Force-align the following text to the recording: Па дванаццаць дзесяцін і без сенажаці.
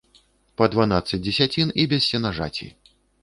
Па 0.59 0.67
дванаццаць 0.75 1.19
дзесяцін 1.27 1.71
і 1.83 1.87
без 1.93 2.09
сенажаці. 2.11 2.67